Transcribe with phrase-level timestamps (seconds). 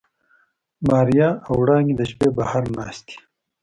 [0.87, 3.15] ماريا او وړانګې د شپې بهر ناستې.